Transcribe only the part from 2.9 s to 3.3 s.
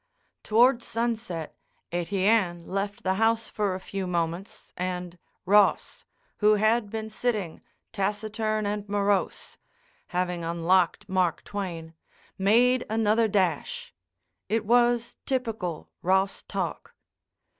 the